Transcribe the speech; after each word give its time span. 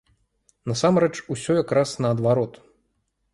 Насамрэч, 0.71 1.11
усё 1.35 1.51
якраз 1.63 1.93
наадварот. 2.07 2.53